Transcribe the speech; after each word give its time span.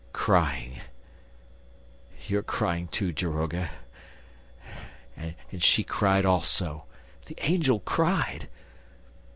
crying. 0.13 0.81
You're 2.27 2.41
crying, 2.41 2.87
too, 2.87 3.13
daroga... 3.13 3.69
and 5.15 5.35
she 5.61 5.83
cried 5.83 6.25
also... 6.25 6.85
the 7.27 7.35
angel 7.43 7.81
cried! 7.81 8.49